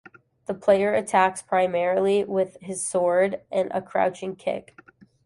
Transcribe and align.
The 0.47 0.55
player 0.55 0.95
attacks 0.95 1.43
primarily 1.43 2.23
with 2.23 2.57
his 2.59 2.83
sword 2.83 3.41
and 3.51 3.69
a 3.71 3.83
crouching 3.83 4.35
kick. 4.35 4.75